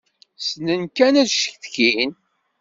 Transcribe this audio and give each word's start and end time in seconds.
Ssnen 0.45 0.81
kan 0.97 1.13
ad 1.21 1.29
ccetkin. 1.31 2.11